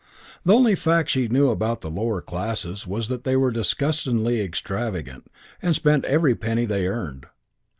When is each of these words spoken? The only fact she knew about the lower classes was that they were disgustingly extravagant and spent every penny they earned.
The 0.43 0.53
only 0.55 0.73
fact 0.73 1.11
she 1.11 1.27
knew 1.27 1.51
about 1.51 1.81
the 1.81 1.91
lower 1.91 2.21
classes 2.23 2.87
was 2.87 3.07
that 3.07 3.23
they 3.23 3.35
were 3.37 3.51
disgustingly 3.51 4.41
extravagant 4.41 5.27
and 5.61 5.75
spent 5.75 6.05
every 6.05 6.33
penny 6.33 6.65
they 6.65 6.87
earned. 6.87 7.27